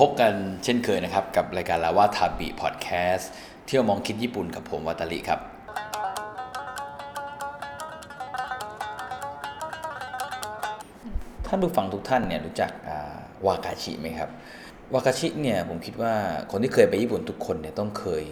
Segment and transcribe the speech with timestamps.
[0.00, 0.34] พบกัน
[0.64, 3.30] เช่นเคยนะครับ กับรายการลาวาทาบิพอดแคสต์
[3.66, 5.40] เที่ยวมองคิดญี่ปุ่นกับผมวัตาลิครับ
[11.46, 12.70] ท่านผู้ฟังทุกท่านเนี่ยรู้จัก
[13.46, 14.30] วากาชิไหมครับ
[14.92, 16.14] วากาชิเนี่ยผมคิดว่า
[16.50, 18.24] คนที่เคยไปญี่ปุ่นทุกคนเนี่ยต้องเคย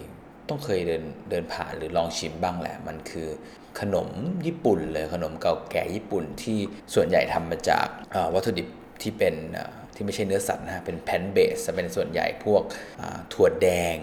[0.49, 3.27] ต้องเคยเดินเดินผ่านหรือลองชิมบ้างแหละ มันคือ
[3.79, 4.07] ขนม
[4.45, 6.57] ญี่ปุ่นเลยขนมเก่าแก่ญี่ปุ่นที่
[6.93, 7.87] ส่วนใหญ่ทำมาจาก
[8.33, 8.67] วัตถุดิบ
[9.01, 9.35] ที่เป็น
[9.99, 12.63] ที่ไม่ใช่เนื้อสัตว์นะฮะเป็นแพนเบสเป็นส่วนใหญ่พวก
[13.33, 13.97] ถั่วแดง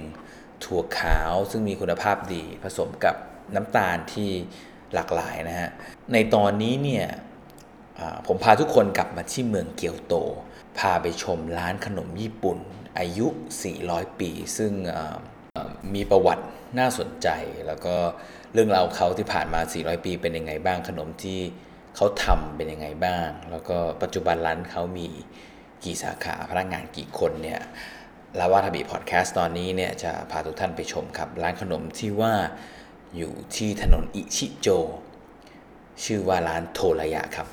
[0.64, 3.16] ถั่วขาวซึ่งมีคุณภาพดีผสมกับ
[3.54, 4.30] น้ำตาลที่
[4.94, 5.70] หลากหลายนะฮะ
[6.12, 7.06] ในตอนนี้เนี่ย
[8.26, 10.14] ผมพาทุกคนกลับมาที่เมืองเกียวโต
[10.78, 12.58] พาไปชมร้านขนมญี่ปุ่น
[12.98, 13.26] อายุ
[13.72, 14.72] 400 ปี ซึ่ง
[15.94, 16.44] มีประวัติ
[16.78, 17.28] น่าสนใจ
[17.66, 17.94] แล้วก็
[18.52, 21.40] เรื่องราวเขาที่ผ่านมา 400 ปีเป็นยังไงบ้างขนมที่
[21.96, 25.08] เขาทำเป็นยังไงบ้าง แล้วก็ปัจจุบันร้านเขามี
[25.84, 27.60] กี่สาขาพนักงานกี่คนเนี่ย
[28.38, 32.34] ลาวาทบีพอดแคสต์ตอนนี้เนี่ยจะพาทุกท่านไปชมครับ ร้านขนมที่ว่า
[33.16, 34.68] อยู่ที่ถนนอิชิโจ
[36.04, 37.48] ชื่อว่าร้านโทระยะครับ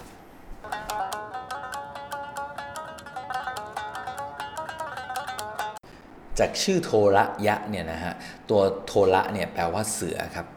[6.39, 8.13] จากชื่อโทระยะเนี่ยนะฮะ
[8.49, 10.47] ตัวโทระเนี่ยแปลว่าเสือครับ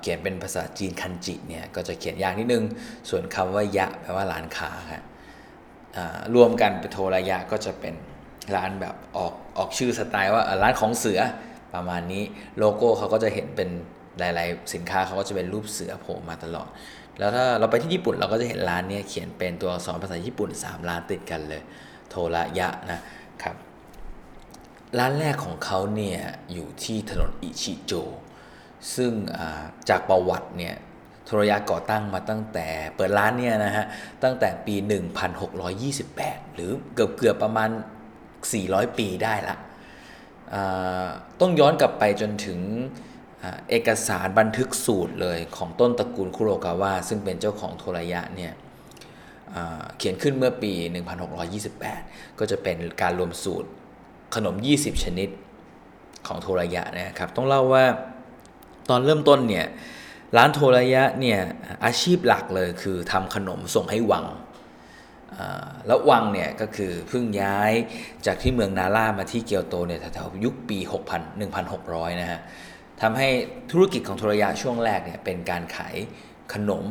[0.00, 2.64] เขียนเป็นภาษาจีนคันจิเนี่ยก็จะเขียนยากนิดนึง
[3.08, 5.02] ส่วนคำว่ายะแปลว่าร้านค้าครับ
[6.34, 7.94] รวมกันเป็นโทระยะก็จะเป็น
[8.54, 11.20] ร้านแบบออกออกชื่อสไตล์ว่าร้านของเสือ
[11.74, 12.22] ประมาณนี้
[12.58, 13.68] โลโก้เขาก็จะเห็นเป็น
[14.18, 16.68] หลายๆ สินค้าเขาก็จะเป็นรูปเสือโผล่มาตลอด
[17.18, 21.62] แล้วถ้าเราไปที่ญี่ปุ่นเราก็จะเห็นร้านนี้เขียนเป็นตัวอักษรภาษาญี่ปุ่น 3 ร้านติดกันเลย
[22.08, 23.00] โทระยะนะ
[23.42, 23.56] ครับ
[24.98, 26.20] ร้านแรกของเขาเนี่ย
[26.52, 27.92] อยู่ที่ถนนอิชิโจ
[28.94, 29.12] ซึ่ง
[29.88, 30.74] จากประวัติเนี่ย
[31.26, 33.86] โทรยะก่อตั้งมาตั้งแต่เปิดร้านเนี่ยนะฮะ
[34.22, 34.74] ตั้งแต่ปี
[35.84, 37.70] 1628 หรือเกือบเกือบประมาณ
[38.34, 39.56] 400 ปีได้ละ
[41.40, 42.60] ต้องย้อนกลับไปจนถึง
[43.70, 48.52] เอกสารบันทึกสูตรเลยของต้นตระกูลคุโรกาวะซึ่งเป็นเจ้าของโทรยะเนี่ย
[49.98, 50.72] เขียนขึ้นเมื่อปี
[51.54, 53.68] 1628 ก็จะเป็นการรวมสูตร
[54.34, 55.28] ขนม 20 ชนิด
[56.26, 57.84] ของโทรยะนะครับ ต้องเล่าว่า
[58.88, 59.66] ตอนเริ่มต้นเนี่ย
[60.36, 61.40] ร้านโทรยะเนี่ย
[61.84, 64.26] อาชีพหลักเลยคือทำขนมส่งให้วัง
[65.86, 67.72] แล้ววังเนี่ยก็คือเพิ่งย้าย
[68.26, 72.40] จากที่เมืองนาร่ามาที่เกียวโตเนี่ยแถวๆยุคปี 6,000 1,600 นะฮะ
[73.02, 73.28] ทำให้
[73.70, 75.96] ธุรกิจของโทรยะช่วงแรกเนี่ยเป็นการขาย
[76.52, 76.86] ขนม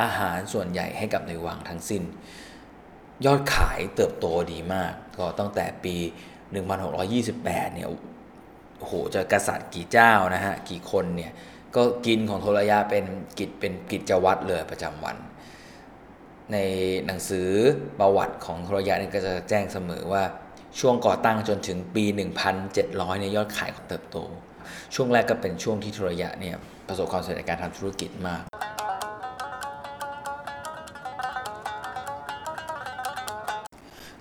[0.00, 2.02] อาหารส่วนใหญ่ให้กับในวังทั้งสิ้น
[3.24, 5.96] ยอดขายเติบโตดีมาก ก็ตั้งแต่ปี
[6.80, 7.88] 1628 เนี่ย
[8.78, 11.32] โหจะกษัตริย์กี่เจ้านะฮะ กี่คนเนี่ย
[11.76, 13.04] ก็กินของโทรยาเป็น
[13.38, 15.16] กิจเป็นกิจวัตรเลยประจำวัน
[16.52, 16.56] ใน
[17.06, 17.48] หนังสือ
[18.00, 20.22] ประวัติของโทรยาเนี่ยก็จะแจ้งเสมอว่า
[20.80, 22.04] ช่วงก่อตั้งจนถึงปี
[22.62, 24.16] 1700เนี่ยยอดขายเติบโต
[24.94, 26.56] ช่วงแรกก็เป็นช่วงที่โทรยะเนี่ย
[26.88, 28.42] ประสบความสำเร็จในการทำธุรกิจมาก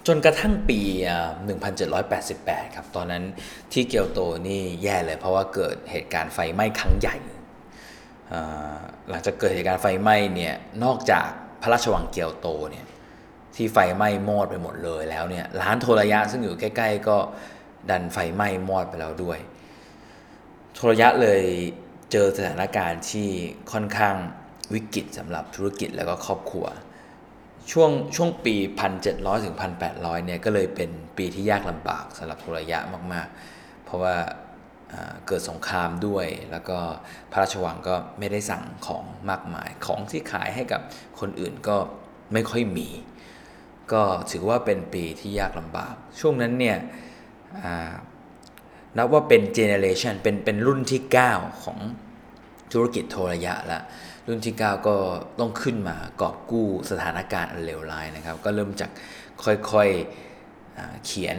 [0.07, 0.79] จนกระทั่งปี
[1.97, 3.23] 1788 ครับ ตอนนั้น
[3.73, 7.15] ที่เกียวโตนี่แย่เลยเพราะว่าเกิดเหตุการณ์ไฟไหม้ครั้งใหญ่
[9.09, 11.27] หลังจากเกิดเหตุการณ์ไฟไหม้เนี่ยนอกจาก
[11.61, 12.85] พระราชวังเกียวโตเนี่ย
[13.55, 17.17] ที่ไฟไหม้มอดไปหมดเลยแล้วเนี่ยร้านโทรยะซึ่งอยู่ใกล้ ๆ ก็
[17.89, 19.39] ดันไฟไหม้มอดไปแล้วด้วย
[20.75, 21.41] โทรยะเลย
[22.11, 23.29] เจอสถานการณ์ที่
[23.71, 24.15] ค่อนข้าง
[24.73, 26.65] วิกฤตสำหรับธุรกิจแล้วก็ครอบครัว
[27.71, 28.55] ช่วงช่วงปี
[28.99, 29.55] 1,700 ถึง
[29.85, 32.79] 1,800 เนี่ยก็เลยเป็นปีที่ยากลำบากสำหรับโทรยะ
[33.13, 34.15] มากๆ เพราะว่า
[35.27, 36.79] เกิดสงครามด้วย แล้วก็
[37.31, 40.81] พระราชวังก็ไม่ได้สั่งของมากมาย ของที่ขายให้กับ
[41.19, 41.77] คนอื่นก็
[42.33, 42.89] ไม่ค่อยมี
[43.93, 46.77] ก็ถือว่าเป็นปีที่ยากลำบาก ช่วงนั้นเนี่ย
[48.97, 51.01] นับว่าเป็น generation เป็นเป็นรุ่นที่
[51.31, 51.79] 9 ของ
[52.73, 53.81] ธุรกิจโทรยะละ
[54.27, 54.95] รุ่นที่ 9 ก็
[55.39, 58.91] ต้องขึ้นมากอบกู้สถานการณ์อันเลวร้ายนะครับ ก็เริ่มจาก
[59.43, 61.37] ค่อยๆเขียน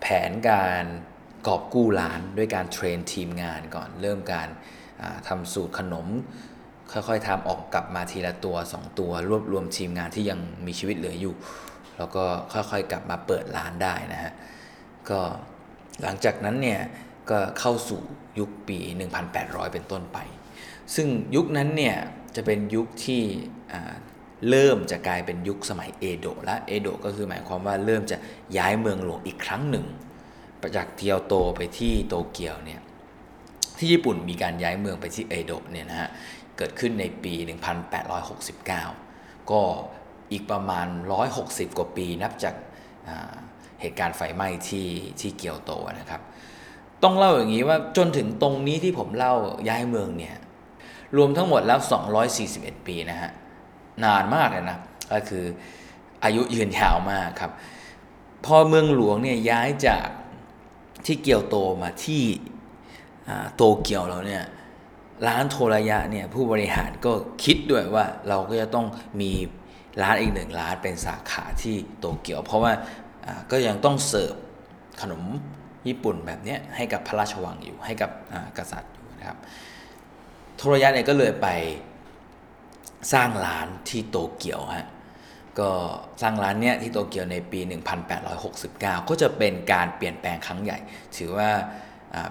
[0.00, 0.84] แผนการ
[1.46, 4.48] กอบกู้ร้านด้วยการ train ทีมงานก่อนเริ่มการ
[5.28, 6.06] ทำสูตรขนม
[6.92, 11.34] ค่อยๆทำออกกลับมาทีละตัว 2 ตัว รวบรวมทีมงานที่ยังมีชีวิตเหลืออยู่
[11.98, 14.32] แล้วก็ค่อยๆกลับมาเปิดร้านได้นะฮะ
[15.10, 15.20] ก็
[16.02, 16.80] หลังจากนั้นเนี่ย
[17.30, 18.00] ก็เข้าสู่
[18.38, 18.78] ยุคปี
[19.26, 20.18] 1800 เป็นต้นไป
[20.94, 21.96] ซึ่งยุคนั้นเนี่ย
[22.36, 23.22] จะเป็นยุคที่
[24.48, 28.16] เริ่มจะกลายเป็นยุคสมัยเอโดะและเอโดะก็คือหมายความว่าเริ่มจะ
[28.58, 29.86] ย้ายเมืองหลวงอีกครั้งหนึ่ง
[30.76, 32.80] จากเกียวโตไปที่โตเกียวเนี่ย
[33.78, 36.10] ที่ญี่ปุ่นมีการย้ายเมืองไปที่เอโดะเนี่ยนะฮะ
[36.56, 37.34] เกิดขึ้นในปี
[38.22, 39.60] 1869 ก็
[40.32, 40.86] อีกประมาณ
[41.32, 42.54] 160 กว่าปีนับจาก
[43.80, 44.86] เหตุการณ์ไฟไหม้ที่
[45.20, 46.22] ที่เกียวโตนะครับ
[47.02, 49.34] ต้องเล่าอย่างนี้ว่าจนถึงตรงนี้ที่ผมเล่า
[49.68, 50.36] ย้ายเมืองเนี่ย
[51.16, 51.78] รวมทั้งหมดแล้ว
[52.32, 53.30] 241 ปีนะฮะ
[54.04, 54.78] นานมากเลยนะ
[55.12, 55.44] ก็คือ
[56.24, 57.52] อายุยืนยาวมากครับ
[58.44, 60.06] พอเมืองหลวงเนี่ยย้ายจาก
[61.06, 62.22] ที่เกียวโตมาที่
[63.56, 64.44] โตเกียวแล้วเนี่ย
[65.26, 67.12] ร้านโทรยะเนี่ยผู้บริหารก็
[67.44, 68.86] คิดด้วยว่าเราก็จะต้อง
[69.20, 69.32] มี
[70.02, 72.72] ร้านอีกหนึ่งร้านเป็นสาขาที่โตเกียว เพราะว่า
[73.50, 74.34] ก็ยังต้องเสิร์ฟ
[75.00, 75.22] ขนม
[75.88, 78.10] ญี่ปุ่นแบบนี้ให้กับพระราชวังอยู่ให้กับ
[78.58, 79.38] กษัตริย์อยู่นะครับ
[80.56, 81.48] โทรยะเนี่ยก็เลยไป
[83.12, 84.88] สร้างร้านที่โตเกียวฮะ
[85.60, 85.70] ก็
[86.22, 87.60] สร้างร้านเนี้ยที่โตเกียวในปี
[88.34, 90.78] 1869 ก็จะเป็นการเปลี่ยนแปลงครั้งใหญ่
[91.16, 91.50] ถือว่า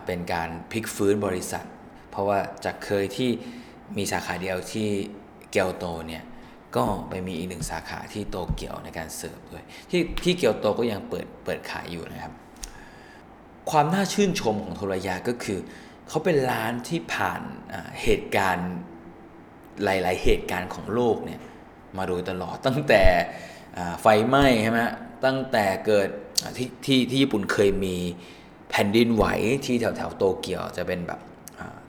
[0.06, 1.66] เป็นการพลิกฟื้นบริษัท
[2.12, 3.30] เพราะว่าจากเคยที่
[3.98, 4.88] มีสาขาเดียวที่
[5.52, 6.24] เกียวโตเนี่ย
[6.76, 12.34] ก็ไปมีอีกหนึ่งสาขาที่โตเกียวในการเสิร์ฟด้วยที่ที่เกียวโตก็ยังเปิดเปิดขายอยู่นะครับ
[13.72, 15.60] ความน่าชื่นชมของโทรยาก็คือ
[16.08, 17.42] เขาเป็นร้านที่ผ่าน
[18.02, 18.70] เหตุการณ์
[19.84, 21.40] หลาย ๆ เหตุการณ์ของโลกเนี่ย
[21.98, 23.04] มาโดยตลอดตั้งแต่
[24.02, 24.82] ไฟไหม้ใช่ไหม
[25.26, 26.10] ตั้งแต่เกิด
[26.58, 27.96] ที่ที่ที่ญี่ปุ่นเคยมี
[28.72, 29.26] แผ่นดินไหว
[29.66, 31.20] ที่แถวแถวโตเกียวจะเป็นแบบ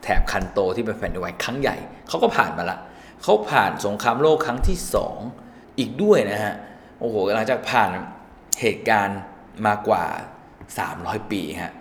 [0.03, 1.75] แถบคันโตที่เป็นแผ่นดินไหวครั้งใหญ่
[2.07, 2.79] เขาก็ผ่านมาละ
[3.23, 5.17] เขาผ่านสงครามโลกครั้งที่สอง
[5.79, 6.55] อีกด้วยนะฮะ
[6.99, 7.89] โอ้โหหลังจากผ่าน
[8.61, 9.19] เหตุการณ์
[9.67, 10.03] มากว่า
[10.67, 11.73] 300 ปีฮะ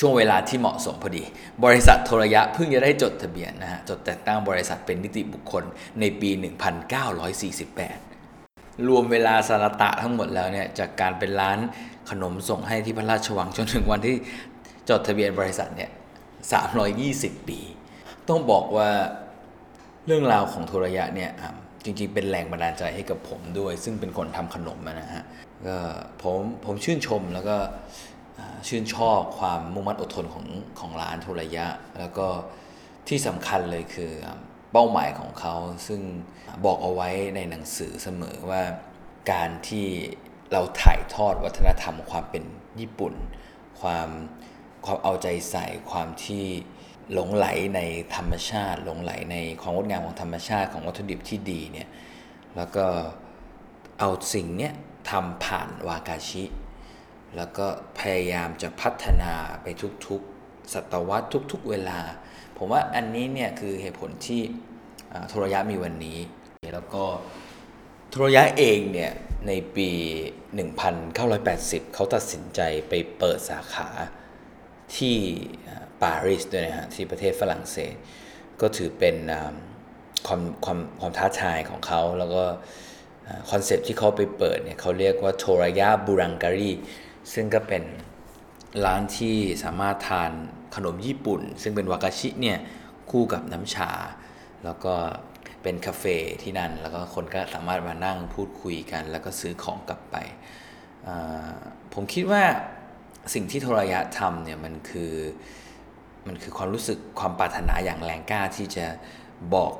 [0.00, 1.24] ช่วงเวลาที่เหมาะสมพอดี
[1.64, 5.64] บริษัทโทรยะเพิ่งจะได้จดทะเบียนนะฮะ จดแต่งตั้งบริษัทเป็นนิติบุคคล
[6.00, 6.30] ในปี
[7.58, 11.58] 1948 รวมเวลาสารตะทั้งหมดแล้วเนี่ย จากการเป็นร้าน
[12.10, 14.16] ขนมส่งให้ที่พระราชวังจนถึงวันที่
[14.90, 15.90] จดทะเบียนบริษัทเนี่ย
[16.68, 17.60] 320 ปี
[18.28, 18.88] ต้องบอกว่า
[20.06, 21.30] เรื่องราวของโทรยะเนี่ย
[21.84, 25.24] จริงๆ เป็นแรงบันดาลใจให้กับผมด้วย ซึ่งเป็นคนทำขนมนะฮะ
[25.66, 25.76] ก็
[26.22, 27.56] ผมผมชื่นชมแล้วก็
[28.68, 30.46] ชื่นชอบความมุ่งมั่นอดทนของ
[30.78, 31.66] ของร้านโทระยะ
[31.98, 32.26] แล้วก็
[33.08, 34.12] ที่สำคัญเลยคือ
[34.72, 35.54] เป้าหมายของเขา
[35.86, 36.00] ซึ่ง
[36.64, 38.62] บอกเอาไว้ในหนังสือเสมอว่า
[39.32, 39.86] การที่
[40.52, 42.44] เราถ่ายทอดวัฒนธรรมความเป็น
[42.80, 43.14] ญี่ปุ่น
[43.80, 44.08] ความ
[44.84, 46.44] ความเอาใจใส่ความที่
[47.12, 47.46] หลงไหล
[47.76, 47.80] ใน
[48.16, 51.88] ธรรมชาติ หลงไหลในความงดงามของธรรมชาติของวัตถุดิบที่ดีเนี่ย
[52.56, 52.86] แล้วก็
[53.98, 54.72] เอาสิ่งเนี้ย
[55.10, 56.42] ทำผ่านวากาชิ
[57.36, 57.66] แล้วก็
[58.00, 59.32] พยายามจะพัฒนา
[59.62, 59.66] ไป
[60.06, 62.00] ทุกๆ ศตวรรษทุก ๆ เวลา
[62.56, 64.42] ผมว่าอันนี้เนี่ยคือเหตุผลที่
[65.28, 66.18] โทรยะมีวันนี้
[66.74, 67.04] แล้วก็
[68.10, 69.12] โทรยะเองเนี่ย
[69.46, 69.90] ในปี
[71.10, 73.88] 1980 เขาตัดสินใจไปเปิดสาขา
[74.96, 75.16] ที่
[76.02, 77.94] ปารีสด้วยนะฮะที่ประเทศฝรั่งเศส
[78.60, 79.16] ก็ถือเป็น
[80.26, 82.44] ความความความท้าทายของเขา แล้วก็
[83.50, 86.70] คอนเซปที่เขาไปเปิดเนี่ยเขาเรียกว่าโทรยะบูรังการี
[87.32, 87.82] ซึ่งก็เป็น
[88.84, 90.30] ร้านที่สามารถทาน
[90.74, 92.58] ขนมญี่ปุ่น ซึ่งเป็นวากาชิเนี่ย
[93.10, 93.90] คู่กับน้ำชา
[94.64, 94.94] แล้วก็
[95.62, 100.16] เป็นคาเฟ่ที่นั่น แล้วก็คนก็สามารถมานั่งพูดคุยกัน แล้วก็ซื้อของกลับไป
[101.94, 102.42] ผมคิดว่า
[103.34, 105.12] สิ่งที่โทรยะทำเนี่ยมันคือ
[106.26, 108.86] มันคือความรู้สึกความปรารถนาอย่างแรงกล้าที่จะ
[109.54, 109.72] บอก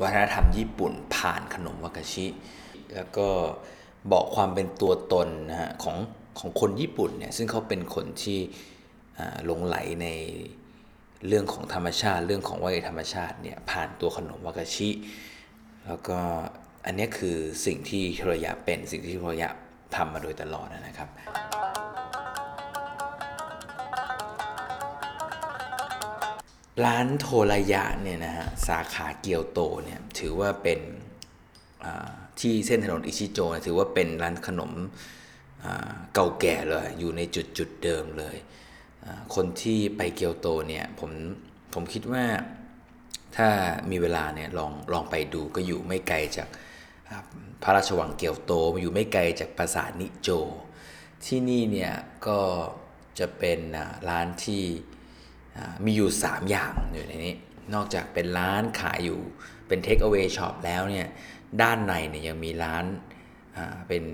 [0.00, 2.26] วัฒนธรรมญี่ปุ่นผ่านขนมวากาชิ
[2.94, 3.28] แล้วก็
[4.12, 5.96] บอกความเป็นตัวตนนะฮะของ
[6.38, 8.38] ของคนญี่ปุ่นเนี่ยซึ่งเขาเป็นคนที่
[9.44, 10.08] หลงไหลใน
[11.28, 14.90] เรื่องของธรรมชาติ เรื่องของวัฒนธรรมชาติเนี่ยผ่านตัวขนมวากาชิ
[15.86, 16.18] แล้วก็
[16.86, 19.50] อันนี้คือสิ่งที่โทรยะเป็นสิ่งที่โทรยะ
[19.96, 21.08] ทำมาโดยตลอดนะครับ
[26.84, 30.80] ร้านโทรยะเนี่ยนะฮะสาขาเกียวโตเนี่ยถือว่าเป็น
[32.40, 34.72] ที่เส้นถนนอิชิโจถือว่าเป็นร้านขนม
[36.14, 38.36] เก่าแก่เลย อยู่ในจุดจุดเดิมเลย
[39.34, 41.10] คนที่ไปเกียวโตเนี่ยผม
[41.74, 42.24] ผมคิดว่า
[43.36, 43.48] ถ้า
[43.90, 46.48] มีเวลาเนี่ยลองลองไปดูก็อยู่ไม่ไกลจาก
[47.62, 50.28] พระราชวังเกียวโตอยู่ไม่ไกลจากปราสาทนิโจ
[51.26, 51.92] ที่นี่เนี่ย
[52.26, 52.38] ก็
[53.18, 53.60] จะเป็น
[54.08, 54.64] ร้านที่
[55.84, 57.36] มีอยู่ 3 อย่างอยู่ในนี้
[57.74, 59.20] นอกจากเป็นร้านขายอยู่
[59.68, 61.08] เป็นเทคเอา a y ช็อปแล้วเนี่ย
[61.62, 62.84] ด้านในเนี่ยยังมีร้าน
[63.88, 64.04] เป็น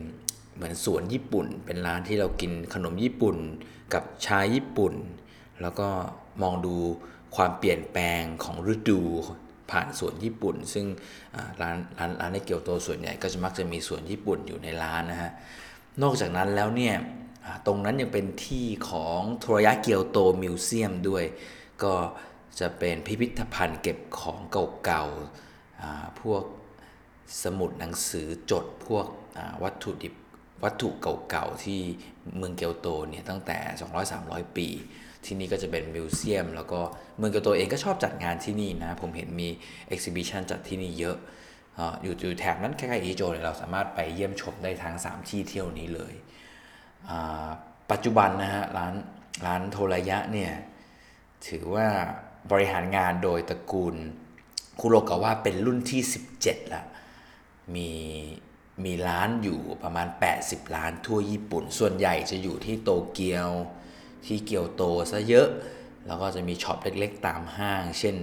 [0.54, 3.36] เหมือนสวนญี่ปุ่น เป็นร้านที่เรากินขนมญี่ปุ่น
[3.94, 4.94] กับชาญี่ปุ่น
[5.62, 5.88] แล้วก็
[6.42, 6.74] มองดู
[7.36, 9.00] ความเปลี่ยนแปลงของฤดู
[9.70, 10.86] ผ่านสวนญี่ปุ่น ซึ่ง
[11.60, 15.32] ร้านร้านร้านในเกียวโตส่วนใหญ่ก็จะมักจะมีสวนญี่ปุ่นอยู่ในร้านนะฮะ
[16.02, 16.96] นอกจากนั้นแล้วเนี่ย
[17.66, 21.24] ตรงนั้นยังเป็นที่ของโทรยะเกียวโต museum ด้วย
[21.82, 21.94] ก็
[22.60, 24.38] จะเป็นพิพิธภัณฑ์เก็บของ
[24.84, 26.42] เก่าๆพวก
[27.42, 29.06] สมุดหนังสือจดพวก
[29.62, 30.14] วัตถุดิบ
[30.62, 31.80] วัตถุเก่าๆที่
[32.36, 33.58] เมืองเกียวโตเนี่ยตั้งแต่
[34.08, 34.68] 200-300 ปี
[35.24, 36.80] ที่นี่ก็จะเป็น museum แล้วก็
[37.16, 39.48] เมืองเกียวโตเองก็ชอบจัดงานที่นี่นะ ผมเห็นมี
[39.88, 41.16] exhibition จัดที่นี่เยอะ
[42.02, 46.14] อยู่อยู่แถบนั้นใกล้ๆอีโจเนี่ยเราสามารถไปเยี่ยมชมได้ทั้ง 3 ที่เที่ยวนี้เลย
[47.90, 48.94] ปัจจุบันนะฮะร้าน
[49.46, 50.52] ร้านโทรยะเนี่ย
[51.48, 51.86] ถือว่า
[52.50, 53.94] บริหารงานโดยตระกูล
[54.80, 56.02] คุโรกาวะเป็นรุ่นที่
[56.38, 56.84] 17ละ
[57.74, 57.90] มี
[58.84, 60.08] มีร้านอยู่ประมาณ
[60.40, 63.50] 80 ร้านทั่วญี่ปุ่น ส่วนใหญ่จะอยู่ที่โตเกียว
[64.26, 65.48] ที่เกียวโตซะเยอะ
[66.06, 68.16] แล้วก็จะมีช็อปเล็กๆ ตามห้าง เช่น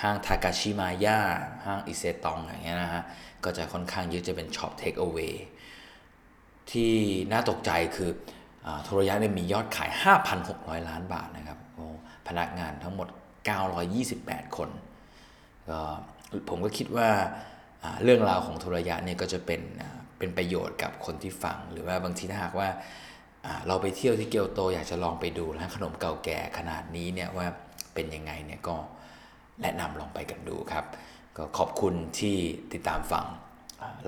[0.00, 1.18] ห้างทากาชิมายะ
[1.64, 3.02] ห้างอิเซตันอย่างเงี้ยนะฮะ
[3.44, 5.32] ก็จะค่อนข้างเยอะจะเป็นช็อปเทคเอา a y
[6.70, 6.92] ที่
[7.32, 8.10] น่าตกใจคือ
[8.84, 9.90] โทรยะเนี่ยมียอดขาย
[10.38, 11.58] 5,600 ล้านบาทนะครับ
[12.28, 13.08] พนักงานทั้งหมด
[13.82, 14.70] 928 คน
[15.68, 15.80] ก็
[16.48, 17.10] ผมก็คิดว่า
[18.02, 19.60] เรื่องราวของโทรยะเนี่ยก็จะเป็น
[20.18, 22.68] เป็นประโยชน์กับคนที่ฟัง หรือว่าบางทีถ้าหากว่า
[23.66, 27.46] เราไปเที่ยวที่เกียวโตอยากจะลองไปดูร้านขนมเก่าแก่ขนาดนี้เนี่ยว่า
[27.94, 28.76] เป็นยังไงเนี่ยก็
[29.62, 30.84] แนะนำลองไปกันดูครับ
[31.36, 32.36] ก็ขอบคุณที่
[32.72, 33.26] ติดตามฟัง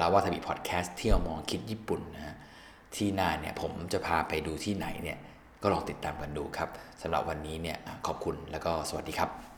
[0.00, 2.36] ลาวาทบิพอดแคสต์เที่ยวมองคิดญี่ปุ่นนะฮะ
[2.96, 5.18] ที่หน้าเนี่ยผมจะพาไปดูที่ไหนเนี่ย
[5.62, 6.68] ก็ลองติดตามกันดูครับ
[7.02, 9.53] สำหรับวันนี้เนี่ยขอบคุณแล้วก็สวัสดีครับ